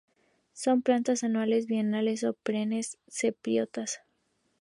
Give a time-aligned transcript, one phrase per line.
[0.53, 3.99] Son plantas anuales, bienales o perennes, cespitosas.